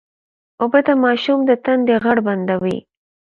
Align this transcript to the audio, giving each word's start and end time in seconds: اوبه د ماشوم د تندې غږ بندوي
اوبه 0.61 0.79
د 0.87 0.89
ماشوم 1.03 1.39
د 1.45 1.51
تندې 1.63 1.95
غږ 2.03 2.17
بندوي 2.27 2.77